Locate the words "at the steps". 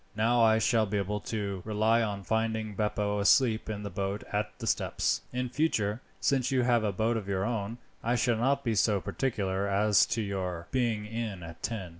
4.33-5.21